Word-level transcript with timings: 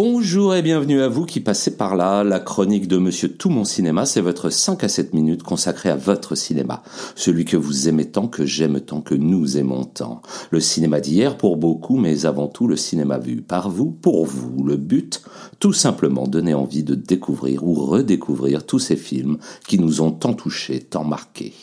Bonjour 0.00 0.54
et 0.54 0.62
bienvenue 0.62 1.02
à 1.02 1.08
vous 1.08 1.26
qui 1.26 1.40
passez 1.40 1.76
par 1.76 1.96
là. 1.96 2.22
La 2.22 2.38
chronique 2.38 2.86
de 2.86 2.98
Monsieur 2.98 3.32
Tout 3.32 3.50
Mon 3.50 3.64
Cinéma, 3.64 4.06
c'est 4.06 4.20
votre 4.20 4.48
5 4.48 4.84
à 4.84 4.88
7 4.88 5.12
minutes 5.12 5.42
consacrée 5.42 5.88
à 5.88 5.96
votre 5.96 6.36
cinéma. 6.36 6.84
Celui 7.16 7.44
que 7.44 7.56
vous 7.56 7.88
aimez 7.88 8.04
tant, 8.04 8.28
que 8.28 8.46
j'aime 8.46 8.80
tant, 8.80 9.00
que 9.00 9.16
nous 9.16 9.58
aimons 9.58 9.82
tant. 9.82 10.22
Le 10.52 10.60
cinéma 10.60 11.00
d'hier 11.00 11.36
pour 11.36 11.56
beaucoup, 11.56 11.96
mais 11.96 12.26
avant 12.26 12.46
tout 12.46 12.68
le 12.68 12.76
cinéma 12.76 13.18
vu 13.18 13.42
par 13.42 13.70
vous, 13.70 13.90
pour 13.90 14.24
vous. 14.24 14.62
Le 14.62 14.76
but, 14.76 15.20
tout 15.58 15.72
simplement 15.72 16.28
donner 16.28 16.54
envie 16.54 16.84
de 16.84 16.94
découvrir 16.94 17.64
ou 17.64 17.74
redécouvrir 17.74 18.66
tous 18.66 18.78
ces 18.78 18.94
films 18.94 19.38
qui 19.66 19.80
nous 19.80 20.00
ont 20.00 20.12
tant 20.12 20.32
touchés, 20.32 20.78
tant 20.78 21.02
marqués. 21.02 21.54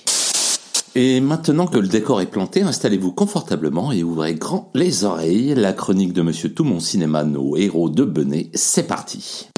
Et 0.98 1.20
maintenant 1.20 1.68
que 1.68 1.77
le 1.77 1.89
décor 1.89 2.21
est 2.21 2.25
planté, 2.25 2.61
installez-vous 2.61 3.11
confortablement 3.11 3.92
et 3.92 4.01
ouvrez 4.01 4.33
grand 4.33 4.69
les 4.74 5.04
oreilles. 5.04 5.54
La 5.54 5.74
chronique 5.74 6.14
de 6.14 6.21
Monsieur 6.21 6.54
Tout 6.54 6.64
Mon 6.64 6.79
Cinéma, 6.79 7.25
nos 7.25 7.57
héros 7.57 7.89
de 7.89 8.06
Benet, 8.06 8.50
c'est 8.54 8.88
parti. 8.88 9.50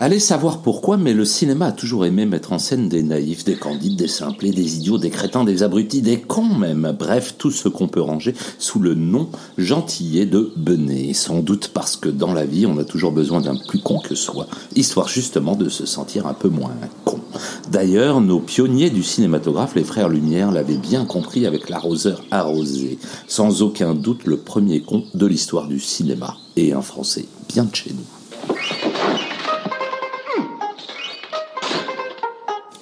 Allez 0.00 0.20
savoir 0.20 0.58
pourquoi, 0.58 0.96
mais 0.96 1.12
le 1.12 1.24
cinéma 1.24 1.66
a 1.66 1.72
toujours 1.72 2.06
aimé 2.06 2.24
mettre 2.24 2.52
en 2.52 2.60
scène 2.60 2.88
des 2.88 3.02
naïfs, 3.02 3.42
des 3.42 3.56
candides, 3.56 3.96
des 3.96 4.06
simplés, 4.06 4.52
des 4.52 4.76
idiots, 4.76 4.96
des 4.96 5.10
crétins, 5.10 5.42
des 5.42 5.64
abrutis, 5.64 6.02
des 6.02 6.20
cons 6.20 6.54
même. 6.54 6.94
Bref, 6.96 7.34
tout 7.36 7.50
ce 7.50 7.68
qu'on 7.68 7.88
peut 7.88 8.00
ranger 8.00 8.32
sous 8.60 8.78
le 8.78 8.94
nom 8.94 9.28
gentillet 9.56 10.24
de 10.24 10.52
Benet. 10.54 11.14
Sans 11.14 11.40
doute 11.40 11.72
parce 11.74 11.96
que 11.96 12.08
dans 12.08 12.32
la 12.32 12.46
vie, 12.46 12.64
on 12.64 12.78
a 12.78 12.84
toujours 12.84 13.10
besoin 13.10 13.40
d'un 13.40 13.56
plus 13.56 13.80
con 13.80 13.98
que 13.98 14.14
soi, 14.14 14.46
histoire 14.76 15.08
justement 15.08 15.56
de 15.56 15.68
se 15.68 15.84
sentir 15.84 16.28
un 16.28 16.34
peu 16.34 16.48
moins 16.48 16.74
con. 17.04 17.18
D'ailleurs, 17.72 18.20
nos 18.20 18.38
pionniers 18.38 18.90
du 18.90 19.02
cinématographe, 19.02 19.74
les 19.74 19.82
frères 19.82 20.08
Lumière, 20.08 20.52
l'avaient 20.52 20.78
bien 20.78 21.06
compris 21.06 21.44
avec 21.44 21.68
l'arroseur 21.68 22.22
arrosé. 22.30 23.00
Sans 23.26 23.62
aucun 23.62 23.96
doute, 23.96 24.26
le 24.26 24.36
premier 24.36 24.80
con 24.80 25.02
de 25.14 25.26
l'histoire 25.26 25.66
du 25.66 25.80
cinéma. 25.80 26.36
Et 26.54 26.72
un 26.72 26.82
Français 26.82 27.26
bien 27.48 27.64
de 27.64 27.74
chez 27.74 27.90
nous. 27.90 28.17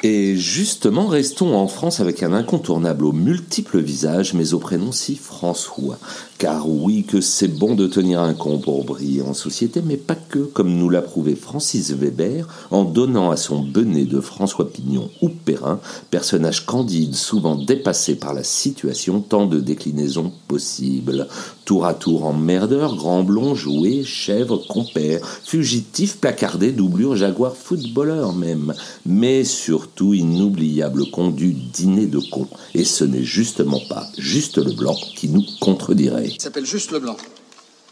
Et 0.09 0.37
justement, 0.37 1.09
restons 1.09 1.57
en 1.57 1.67
France 1.67 1.99
avec 1.99 2.23
un 2.23 2.33
incontournable 2.33 3.05
aux 3.05 3.13
multiples 3.13 3.81
visages, 3.81 4.35
mais 4.35 4.55
au 4.55 4.61
prénom 4.61 4.93
si 4.93 5.17
François. 5.17 5.99
Car 6.39 6.69
oui 6.69 7.05
que 7.05 7.23
c'est 7.23 7.49
bon 7.49 7.75
de 7.75 7.87
tenir 7.87 8.21
un 8.21 8.35
con 8.35 8.59
pour 8.59 8.85
briller 8.85 9.23
en 9.23 9.33
société, 9.33 9.81
mais 9.83 9.97
pas 9.97 10.15
que, 10.15 10.41
comme 10.41 10.77
nous 10.77 10.91
l'a 10.91 11.01
prouvé 11.01 11.35
Francis 11.35 11.93
Weber 11.93 12.47
en 12.71 12.85
donnant 12.85 13.31
à 13.31 13.39
son 13.39 13.63
benet 13.63 14.05
de 14.05 14.21
François 14.21 14.71
Pignon 14.71 15.09
ou 15.23 15.31
Perrin, 15.31 15.81
personnage 16.11 16.67
candide 16.67 17.15
souvent 17.15 17.57
dépassé 17.57 18.17
par 18.17 18.35
la 18.35 18.45
situation, 18.45 19.21
tant 19.21 19.47
de 19.47 19.61
déclinaisons 19.61 20.31
possibles. 20.47 21.27
Tour 21.65 21.87
à 21.87 21.95
tour 21.95 22.27
emmerdeur, 22.27 22.97
grand 22.97 23.23
blond, 23.23 23.55
joué, 23.55 24.05
chèvre, 24.05 24.59
compère, 24.69 25.27
fugitif, 25.43 26.19
placardé, 26.19 26.71
doublure, 26.71 27.17
jaguar, 27.17 27.57
footballeur 27.57 28.35
même. 28.35 28.75
Mais 29.07 29.43
surtout 29.43 30.13
inoubliable 30.13 31.11
con 31.11 31.31
du 31.31 31.55
dîner 31.55 32.07
de 32.07 32.19
con. 32.19 32.47
Et 32.75 32.85
ce 32.85 33.05
n'est 33.05 33.25
justement 33.25 33.81
pas 33.89 34.07
juste 34.19 34.59
le 34.59 34.73
blanc 34.73 34.97
qui 35.17 35.29
nous 35.29 35.45
contredirait. 35.61 36.26
Il 36.29 36.41
s'appelle 36.41 36.67
Juste 36.67 36.91
Leblanc. 36.91 37.17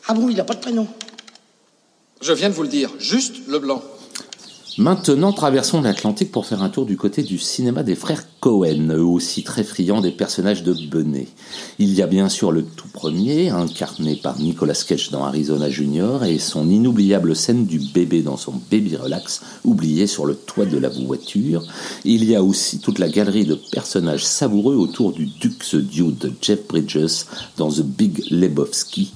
Ah 0.07 0.15
bon, 0.15 0.29
il 0.29 0.37
n'a 0.37 0.45
pas 0.45 0.55
de 0.55 0.61
prénom 0.61 0.89
Je 2.21 2.33
viens 2.33 2.49
de 2.49 2.55
vous 2.55 2.63
le 2.63 2.69
dire, 2.69 2.91
Juste 2.99 3.47
Leblanc. 3.47 3.83
Maintenant, 4.77 5.33
traversons 5.33 5.83
l'Atlantique 5.83 6.33
pour 6.33 6.47
faire 6.47 6.61
un 6.61 6.69
tour 6.69 6.85
du 6.85 6.97
côté 6.97 7.23
du 7.23 7.39
cinéma 7.39 7.85
des 7.85 7.95
frères 7.95 8.25
Cohen, 8.41 8.89
eux 8.91 9.05
aussi 9.05 9.45
très 9.45 9.63
friands 9.63 10.01
des 10.01 10.11
personnages 10.11 10.65
de 10.65 10.75
Benet. 10.91 11.29
Il 11.79 11.95
y 11.95 12.03
a 12.03 12.09
bien 12.09 12.29
sûr 12.29 12.51
le 12.51 12.65
tout 12.65 12.89
premier, 12.93 13.51
incarné 13.51 14.17
par 14.17 14.41
Nicolas 14.41 14.75
Cage 14.75 15.11
dans 15.13 15.25
Arizona 15.25 15.71
Junior, 15.71 16.25
et 16.25 16.41
son 16.41 16.69
inoubliable 16.69 17.37
scène 17.37 17.67
du 17.67 17.79
bébé 17.79 18.23
dans 18.23 18.37
son 18.37 18.55
baby 18.69 18.97
relax, 18.97 19.43
oublié 19.65 20.09
sur 20.09 20.27
le 20.27 20.35
toit 20.35 20.67
de 20.67 20.77
la 20.77 20.89
voiture. 20.89 21.63
Il 22.05 22.25
y 22.25 22.35
a 22.35 22.43
aussi 22.43 22.81
toute 22.81 22.99
la 22.99 23.09
galerie 23.09 23.47
de 23.47 23.55
personnages 23.55 24.25
savoureux 24.25 24.75
autour 24.75 25.13
du 25.13 25.27
Duke's 25.27 25.77
Dude 25.77 26.19
de 26.19 26.33
Jeff 26.43 26.67
Bridges 26.67 27.27
dans 27.57 27.71
The 27.71 27.83
Big 27.83 28.25
Lebowski, 28.29 29.13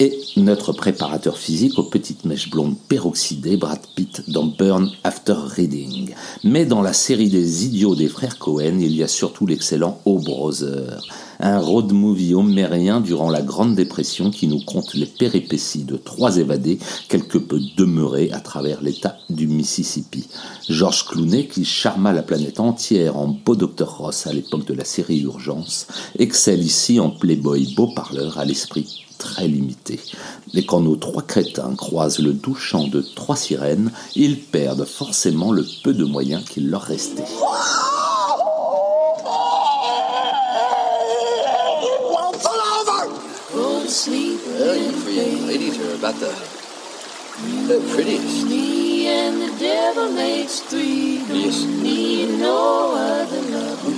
et 0.00 0.18
notre 0.36 0.72
préparateur 0.72 1.38
physique 1.38 1.78
aux 1.78 1.84
petites 1.84 2.24
mèches 2.24 2.50
blondes 2.50 2.76
peroxydées, 2.88 3.56
Brad 3.56 3.80
Pitt 3.94 4.28
dans 4.28 4.44
Burn 4.44 4.90
After 5.04 5.36
Reading. 5.36 6.14
Mais 6.42 6.64
dans 6.66 6.82
la 6.82 6.92
série 6.92 7.28
des 7.28 7.64
idiots 7.64 7.94
des 7.94 8.08
frères 8.08 8.38
Cohen, 8.38 8.78
il 8.80 8.94
y 8.94 9.02
a 9.02 9.08
surtout 9.08 9.46
l'excellent 9.46 10.00
O 10.04 10.18
Brother, 10.18 11.00
un 11.40 11.58
road 11.58 11.92
movie 11.92 12.34
homérien 12.34 13.00
durant 13.00 13.30
la 13.30 13.42
Grande 13.42 13.74
Dépression 13.74 14.30
qui 14.30 14.46
nous 14.46 14.60
conte 14.60 14.94
les 14.94 15.06
péripéties 15.06 15.84
de 15.84 15.96
trois 15.96 16.36
évadés 16.36 16.78
quelque 17.08 17.38
peu 17.38 17.60
demeurés 17.76 18.30
à 18.32 18.40
travers 18.40 18.82
l'État 18.82 19.16
du 19.30 19.46
Mississippi. 19.46 20.26
George 20.68 21.06
Clooney, 21.06 21.46
qui 21.46 21.64
charma 21.64 22.12
la 22.12 22.22
planète 22.22 22.60
entière 22.60 23.16
en 23.16 23.28
beau 23.28 23.56
Dr 23.56 23.88
Ross 23.88 24.26
à 24.26 24.32
l'époque 24.32 24.66
de 24.66 24.74
la 24.74 24.84
série 24.84 25.20
Urgence, 25.20 25.86
excelle 26.18 26.62
ici 26.62 27.00
en 27.00 27.10
playboy 27.10 27.74
beau 27.74 27.88
parleur 27.88 28.38
à 28.38 28.44
l'esprit 28.44 29.04
très 29.18 29.48
limité. 29.48 30.00
Et 30.54 30.64
quand 30.64 30.80
nos 30.80 30.96
trois 30.96 31.22
crétins 31.22 31.74
croisent 31.76 32.20
le 32.20 32.32
doux 32.32 32.54
chant 32.54 32.88
de 32.88 33.00
trois 33.00 33.36
sirènes, 33.36 33.90
ils 34.14 34.38
perdent 34.38 34.84
forcément 34.84 35.52
le 35.52 35.66
peu 35.82 35.94
de 35.94 36.04
moyens 36.04 36.44
qu'il 36.44 36.68
leur 36.68 36.82
restait. 36.82 37.24
Well, 44.64 44.76
you 44.76 44.92
three 44.92 45.20
young 45.20 45.46
ladies 45.46 45.78
are 45.78 45.94
about 45.94 46.14
the, 46.14 46.32
the 47.68 47.86
prettiest. 47.92 48.46
Me 48.46 49.06
and 49.08 49.42
the 49.42 49.58
devil 49.58 50.10
makes 50.10 50.60
three. 50.60 51.16
Yes. 51.28 51.66
Need 51.66 52.38
no 52.38 52.94
other 52.96 53.42
love, 53.42 53.93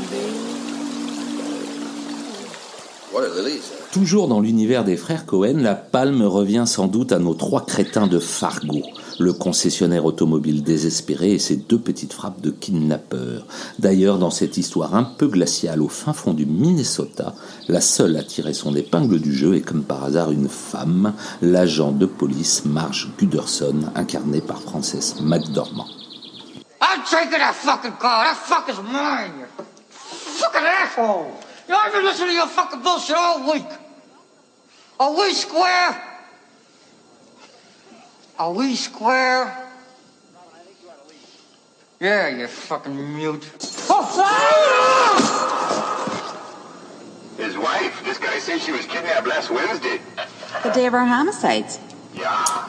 Toujours 3.92 4.28
dans 4.28 4.40
l'univers 4.40 4.84
des 4.84 4.96
frères 4.96 5.24
Cohen, 5.24 5.58
la 5.58 5.74
palme 5.74 6.22
revient 6.22 6.64
sans 6.66 6.86
doute 6.86 7.12
à 7.12 7.18
nos 7.18 7.34
trois 7.34 7.64
crétins 7.64 8.06
de 8.06 8.18
Fargo, 8.18 8.82
le 9.18 9.32
concessionnaire 9.32 10.04
automobile 10.04 10.62
désespéré 10.62 11.32
et 11.32 11.38
ses 11.38 11.56
deux 11.56 11.78
petites 11.78 12.12
frappes 12.12 12.42
de 12.42 12.50
kidnappeurs. 12.50 13.46
D'ailleurs, 13.78 14.18
dans 14.18 14.30
cette 14.30 14.58
histoire 14.58 14.94
un 14.94 15.04
peu 15.04 15.28
glaciale 15.28 15.80
au 15.80 15.88
fin 15.88 16.12
fond 16.12 16.34
du 16.34 16.44
Minnesota, 16.44 17.34
la 17.68 17.80
seule 17.80 18.16
à 18.16 18.22
tirer 18.22 18.52
son 18.52 18.74
épingle 18.76 19.18
du 19.18 19.34
jeu 19.34 19.54
est 19.54 19.62
comme 19.62 19.84
par 19.84 20.04
hasard 20.04 20.30
une 20.30 20.50
femme, 20.50 21.14
l'agent 21.40 21.92
de 21.92 22.06
police 22.06 22.64
Marge 22.66 23.10
Guderson, 23.18 23.92
incarnée 23.94 24.42
par 24.42 24.60
Frances 24.60 25.16
McDormand. 25.22 25.88
I'm 26.82 27.02
taking 27.10 27.38
that 27.38 27.54
fucking 27.54 27.96
car. 27.98 28.24
That 28.24 28.36
fucker's 28.36 28.82
mine. 28.82 29.32
You 29.40 29.64
fucking 29.98 30.66
asshole. 30.66 31.45
You 31.66 31.74
know, 31.74 31.80
I've 31.80 31.92
been 31.92 32.04
listening 32.04 32.28
to 32.28 32.34
your 32.34 32.46
fucking 32.46 32.80
bullshit 32.82 33.16
all 33.16 33.52
week. 33.52 33.66
Are 35.00 35.16
we 35.16 35.32
square? 35.34 36.02
Are 38.38 38.52
we 38.52 38.76
square? 38.76 39.64
Yeah, 41.98 42.28
you 42.28 42.46
fucking 42.46 43.16
mute. 43.16 43.44
His 47.36 47.58
wife? 47.58 48.02
This 48.04 48.18
guy 48.18 48.38
says 48.38 48.62
she 48.62 48.72
was 48.72 48.86
kidnapped 48.86 49.26
last 49.26 49.50
Wednesday. 49.50 50.00
The 50.62 50.70
day 50.70 50.86
of 50.86 50.94
our 50.94 51.06
homicides. 51.06 51.80
Yeah. 52.14 52.68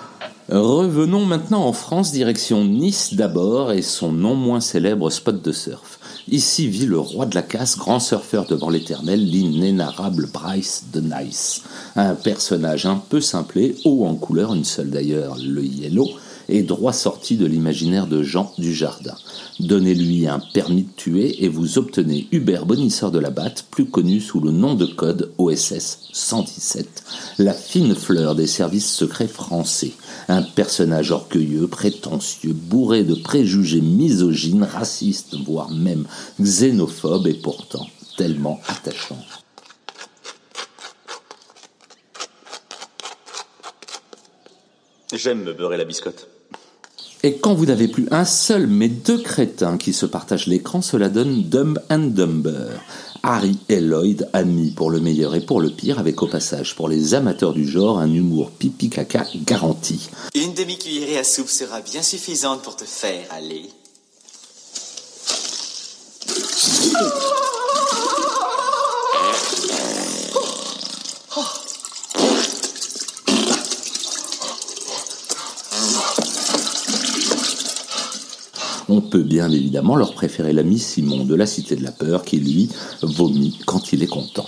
Revenons 0.49 1.25
maintenant 1.25 1.67
en 1.67 1.73
France, 1.73 2.13
direction 2.13 2.63
Nice 2.63 3.13
d'abord 3.13 3.73
et 3.73 3.81
son 3.81 4.11
non 4.13 4.35
moins 4.35 4.61
célèbre 4.61 5.09
spot 5.11 5.41
de 5.41 5.51
surf. 5.51 5.99
Ici 6.29 6.67
vit 6.67 6.87
le 6.87 6.99
roi 6.99 7.25
de 7.25 7.35
la 7.35 7.41
casse, 7.41 7.77
grand 7.77 8.01
surfeur 8.01 8.45
devant 8.47 8.69
l'éternel, 8.69 9.23
l'inénarrable 9.23 10.27
Bryce 10.27 10.83
de 10.91 10.99
Nice. 10.99 11.61
Un 11.95 12.15
personnage 12.15 12.85
un 12.85 12.97
peu 12.97 13.21
simplé, 13.21 13.77
haut 13.85 14.05
en 14.05 14.15
couleur, 14.15 14.53
une 14.53 14.65
seule 14.65 14.89
d'ailleurs, 14.89 15.37
le 15.41 15.63
yellow, 15.63 16.09
et 16.49 16.63
droit 16.63 16.93
sorti 16.93 17.35
de 17.37 17.45
l'imaginaire 17.45 18.07
de 18.07 18.23
Jean 18.23 18.53
Dujardin. 18.57 19.15
Donnez-lui 19.59 20.27
un 20.27 20.39
permis 20.39 20.83
de 20.83 20.91
tuer 20.95 21.43
et 21.43 21.49
vous 21.49 21.77
obtenez 21.77 22.27
Hubert 22.31 22.65
Bonisseur 22.65 23.11
de 23.11 23.19
la 23.19 23.29
Batte, 23.29 23.65
plus 23.71 23.85
connu 23.85 24.21
sous 24.21 24.39
le 24.39 24.51
nom 24.51 24.75
de 24.75 24.85
code 24.85 25.31
OSS 25.37 26.09
117, 26.13 27.03
la 27.39 27.53
fine 27.53 27.95
fleur 27.95 28.35
des 28.35 28.47
services 28.47 28.91
secrets 28.91 29.27
français. 29.27 29.93
Un 30.27 30.41
personnage 30.41 31.11
orgueilleux, 31.11 31.67
prétentieux, 31.67 32.53
bourré 32.53 33.03
de 33.03 33.15
préjugés 33.15 33.81
misogynes, 33.81 34.63
racistes, 34.63 35.35
voire 35.45 35.71
même 35.71 36.05
xénophobes 36.39 37.27
et 37.27 37.33
pourtant 37.33 37.87
tellement 38.17 38.59
attachant. 38.67 39.19
J'aime 45.13 45.43
me 45.43 45.53
beurrer 45.53 45.77
la 45.77 45.85
biscotte. 45.85 46.27
Et 47.23 47.37
quand 47.37 47.55
vous 47.55 47.65
n'avez 47.65 47.87
plus 47.87 48.07
un 48.11 48.25
seul 48.25 48.67
mais 48.67 48.89
deux 48.89 49.17
crétins 49.17 49.77
qui 49.77 49.91
se 49.91 50.05
partagent 50.05 50.47
l'écran, 50.47 50.81
cela 50.81 51.09
donne 51.09 51.43
Dumb 51.43 51.79
and 51.89 52.11
Dumber, 52.13 52.69
Harry 53.23 53.57
et 53.69 53.81
Lloyd, 53.81 54.29
amis 54.33 54.71
pour 54.71 54.91
le 54.91 54.99
meilleur 54.99 55.33
et 55.35 55.41
pour 55.41 55.59
le 55.59 55.69
pire, 55.69 55.99
avec 55.99 56.21
au 56.21 56.27
passage 56.27 56.75
pour 56.75 56.87
les 56.87 57.15
amateurs 57.15 57.53
du 57.53 57.67
genre 57.67 57.99
un 57.99 58.11
humour 58.11 58.51
pipi 58.51 58.89
caca 58.89 59.25
garanti. 59.45 60.09
Une 60.35 60.53
demi-cuillerée 60.53 61.17
à 61.17 61.23
soupe 61.23 61.49
sera 61.49 61.81
bien 61.81 62.03
suffisante 62.03 62.61
pour 62.61 62.75
te 62.75 62.85
faire 62.85 63.25
aller. 63.31 63.63
On 78.89 79.01
peut 79.01 79.23
bien 79.23 79.51
évidemment 79.51 79.95
leur 79.95 80.13
préférer 80.13 80.53
l'ami 80.53 80.79
Simon 80.79 81.25
de 81.25 81.35
la 81.35 81.45
Cité 81.45 81.75
de 81.75 81.83
la 81.83 81.91
Peur 81.91 82.23
qui, 82.23 82.39
lui, 82.39 82.69
vomit 83.01 83.59
quand 83.65 83.91
il 83.91 84.01
est 84.01 84.07
content. 84.07 84.47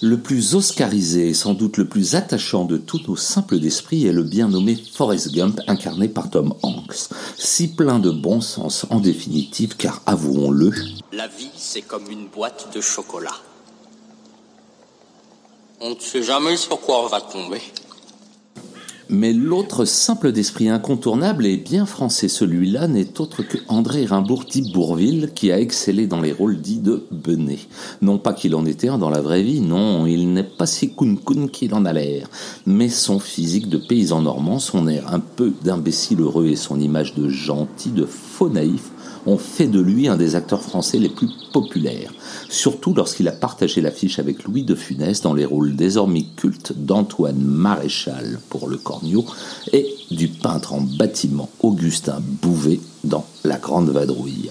Le 0.00 0.18
plus 0.18 0.56
oscarisé 0.56 1.28
et 1.28 1.34
sans 1.34 1.54
doute 1.54 1.76
le 1.76 1.86
plus 1.86 2.16
attachant 2.16 2.64
de 2.64 2.76
tous 2.76 3.02
nos 3.06 3.14
simples 3.14 3.60
d'esprit 3.60 4.04
est 4.04 4.12
le 4.12 4.24
bien 4.24 4.48
nommé 4.48 4.74
Forrest 4.74 5.30
Gump 5.32 5.60
incarné 5.68 6.08
par 6.08 6.28
Tom 6.28 6.54
Hanks. 6.62 7.08
Si 7.36 7.68
plein 7.68 8.00
de 8.00 8.10
bon 8.10 8.40
sens 8.40 8.84
en 8.90 8.98
définitive 8.98 9.76
car 9.76 10.02
avouons-le, 10.06 10.72
La 11.12 11.28
vie, 11.28 11.52
c'est 11.54 11.82
comme 11.82 12.10
une 12.10 12.26
boîte 12.26 12.74
de 12.74 12.80
chocolat. 12.80 13.36
On 15.80 15.90
ne 15.90 16.00
sait 16.00 16.24
jamais 16.24 16.56
sur 16.56 16.80
quoi 16.80 17.04
on 17.04 17.06
va 17.06 17.20
tomber. 17.20 17.60
Mais 19.14 19.34
l'autre 19.34 19.84
simple 19.84 20.32
d'esprit 20.32 20.70
incontournable 20.70 21.44
et 21.44 21.58
bien 21.58 21.84
français 21.84 22.28
celui-là 22.28 22.88
n'est 22.88 23.20
autre 23.20 23.42
que 23.42 23.58
André 23.68 24.06
Rimbourg 24.06 24.46
dit 24.50 24.72
Bourville 24.72 25.32
qui 25.34 25.52
a 25.52 25.60
excellé 25.60 26.06
dans 26.06 26.22
les 26.22 26.32
rôles 26.32 26.62
dits 26.62 26.78
de 26.78 27.04
Benet. 27.10 27.58
Non 28.00 28.16
pas 28.16 28.32
qu'il 28.32 28.54
en 28.54 28.64
était 28.64 28.88
un 28.88 28.96
dans 28.96 29.10
la 29.10 29.20
vraie 29.20 29.42
vie, 29.42 29.60
non, 29.60 30.06
il 30.06 30.32
n'est 30.32 30.42
pas 30.42 30.64
si 30.64 30.94
coun-coun 30.94 31.50
qu'il 31.50 31.74
en 31.74 31.84
a 31.84 31.92
l'air. 31.92 32.30
Mais 32.64 32.88
son 32.88 33.18
physique 33.18 33.68
de 33.68 33.76
paysan 33.76 34.22
normand, 34.22 34.58
son 34.58 34.88
air 34.88 35.12
un 35.12 35.20
peu 35.20 35.52
d'imbécile 35.62 36.22
heureux 36.22 36.46
et 36.46 36.56
son 36.56 36.80
image 36.80 37.14
de 37.14 37.28
gentil, 37.28 37.90
de 37.90 38.06
faux 38.06 38.48
naïf 38.48 38.91
ont 39.26 39.38
fait 39.38 39.66
de 39.66 39.80
lui 39.80 40.08
un 40.08 40.16
des 40.16 40.34
acteurs 40.34 40.62
français 40.62 40.98
les 40.98 41.08
plus 41.08 41.28
populaires, 41.52 42.12
surtout 42.48 42.94
lorsqu'il 42.94 43.28
a 43.28 43.32
partagé 43.32 43.80
l'affiche 43.80 44.18
avec 44.18 44.44
Louis 44.44 44.62
de 44.62 44.74
Funès 44.74 45.20
dans 45.20 45.34
les 45.34 45.44
rôles 45.44 45.76
désormais 45.76 46.24
cultes 46.36 46.72
d'Antoine 46.76 47.40
Maréchal 47.40 48.40
pour 48.48 48.68
Le 48.68 48.76
Cornio 48.76 49.24
et 49.72 49.86
du 50.10 50.28
peintre 50.28 50.74
en 50.74 50.80
bâtiment 50.80 51.48
Augustin 51.60 52.20
Bouvet 52.20 52.80
dans 53.04 53.24
La 53.44 53.58
Grande 53.58 53.90
Vadrouille. 53.90 54.50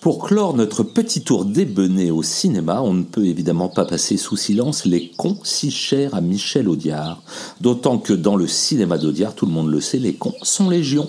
Pour 0.00 0.26
clore 0.26 0.54
notre 0.54 0.82
petit 0.82 1.22
tour 1.22 1.46
débené 1.46 2.10
au 2.10 2.22
cinéma, 2.22 2.82
on 2.82 2.92
ne 2.92 3.02
peut 3.04 3.24
évidemment 3.24 3.68
pas 3.68 3.86
passer 3.86 4.18
sous 4.18 4.36
silence 4.36 4.84
les 4.84 5.10
cons 5.16 5.38
si 5.44 5.70
chers 5.70 6.14
à 6.14 6.20
Michel 6.20 6.68
Audiard. 6.68 7.22
D'autant 7.60 7.98
que 7.98 8.12
dans 8.12 8.36
le 8.36 8.46
cinéma 8.46 8.98
d'Audiard, 8.98 9.34
tout 9.34 9.46
le 9.46 9.52
monde 9.52 9.70
le 9.70 9.80
sait, 9.80 9.98
les 9.98 10.14
cons 10.14 10.34
sont 10.42 10.68
légion. 10.68 11.08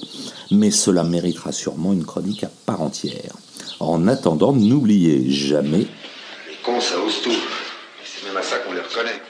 Mais 0.50 0.72
cela 0.72 1.04
méritera 1.04 1.52
sûrement 1.52 1.92
une 1.92 2.06
chronique 2.06 2.46
à 2.46 2.52
part 2.66 2.82
entière. 2.82 3.36
En 3.82 4.08
attendant, 4.08 4.54
n'oubliez 4.54 5.30
jamais 5.30 5.80
Les 6.48 6.56
cons, 6.64 6.80
ça 6.80 6.96
ose 7.06 7.22
tout. 7.22 7.32
C'est 8.06 8.28
même 8.28 8.38
à 8.38 8.44
ça 8.44 8.58
qu'on 8.60 8.74
les 8.74 8.80
reconnaît. 8.80 9.22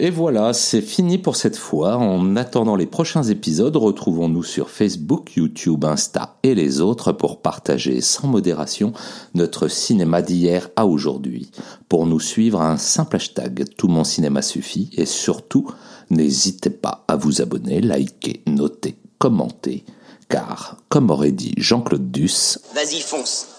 Et 0.00 0.10
voilà, 0.10 0.52
c'est 0.52 0.80
fini 0.80 1.18
pour 1.18 1.34
cette 1.34 1.56
fois. 1.56 1.96
En 1.96 2.36
attendant 2.36 2.76
les 2.76 2.86
prochains 2.86 3.24
épisodes, 3.24 3.74
retrouvons-nous 3.74 4.44
sur 4.44 4.70
Facebook, 4.70 5.34
YouTube, 5.34 5.84
Insta 5.84 6.36
et 6.44 6.54
les 6.54 6.80
autres 6.80 7.10
pour 7.10 7.42
partager 7.42 8.00
sans 8.00 8.28
modération 8.28 8.92
notre 9.34 9.66
cinéma 9.66 10.22
d'hier 10.22 10.70
à 10.76 10.86
aujourd'hui. 10.86 11.50
Pour 11.88 12.06
nous 12.06 12.20
suivre, 12.20 12.60
un 12.60 12.76
simple 12.76 13.16
hashtag 13.16 13.64
Tout 13.76 13.88
mon 13.88 14.04
cinéma 14.04 14.40
suffit 14.40 14.88
et 14.96 15.06
surtout, 15.06 15.68
n'hésitez 16.10 16.70
pas 16.70 17.04
à 17.08 17.16
vous 17.16 17.42
abonner, 17.42 17.80
liker, 17.80 18.42
noter, 18.46 18.94
commenter, 19.18 19.84
car, 20.28 20.76
comme 20.88 21.10
aurait 21.10 21.32
dit 21.32 21.54
Jean-Claude 21.56 22.12
Duss, 22.12 22.60
Vas-y, 22.72 23.00
fonce. 23.00 23.57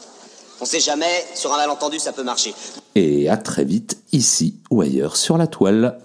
On 0.61 0.65
sait 0.65 0.79
jamais, 0.79 1.25
sur 1.35 1.53
un 1.53 1.57
malentendu, 1.57 1.99
ça 1.99 2.11
peut 2.11 2.23
marcher. 2.23 2.53
et 2.95 3.29
à 3.29 3.37
très 3.37 3.63
vite 3.63 3.97
ici 4.11 4.55
ou 4.69 4.81
ailleurs 4.81 5.15
sur 5.15 5.37
la 5.37 5.47
toile. 5.47 5.99